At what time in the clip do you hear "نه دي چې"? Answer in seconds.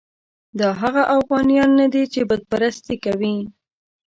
1.79-2.19